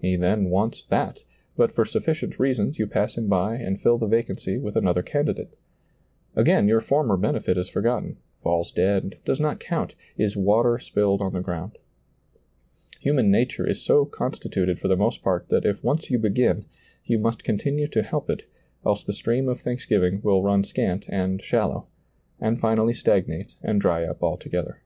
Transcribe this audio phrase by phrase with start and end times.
[0.00, 1.22] He then wants that,
[1.56, 5.54] but for sufficient reasons you pass him by and fill the vacancy with another candidate.
[6.34, 11.32] Again your former benefit is forgotten, &lls dead, does not count, is water spilled on
[11.32, 11.78] the ground.
[13.02, 16.64] Human nature is so con stituted for the most part that if once you begin,
[17.04, 18.42] you must continue to help it,
[18.84, 21.86] else the stream of thanksgiving will run scant and shallow,'
[22.40, 24.80] and finally stagnate and dry up altogether.